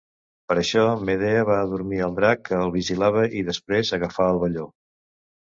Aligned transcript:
Per 0.51 0.55
això, 0.59 0.85
Medea 1.09 1.43
va 1.49 1.57
adormir 1.65 1.99
el 2.07 2.15
drac 2.21 2.41
que 2.49 2.57
el 2.63 2.73
vigilava 2.77 3.27
i, 3.43 3.45
després, 3.53 3.93
agafà 4.01 4.29
el 4.33 4.43
velló. 4.47 4.67